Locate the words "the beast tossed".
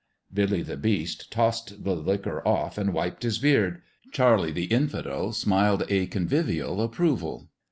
0.63-1.83